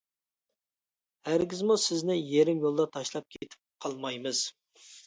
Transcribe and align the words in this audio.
ھەرگىزمۇ 1.29 1.77
سىزنى 1.83 2.17
يېرىم 2.33 2.67
يولدا 2.67 2.89
تاشلاپ 2.99 3.33
كېتىپ 3.37 3.65
قالمايمىز. 3.87 4.47